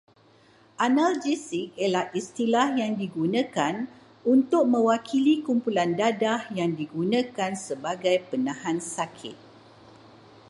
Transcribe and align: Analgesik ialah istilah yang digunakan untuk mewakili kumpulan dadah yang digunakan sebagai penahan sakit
Analgesik 0.85 1.67
ialah 1.83 2.05
istilah 2.21 2.67
yang 2.81 2.93
digunakan 3.03 3.75
untuk 4.33 4.63
mewakili 4.73 5.35
kumpulan 5.47 5.91
dadah 6.01 6.41
yang 6.59 6.71
digunakan 6.81 7.51
sebagai 7.65 8.15
penahan 8.33 8.77
sakit 8.95 9.35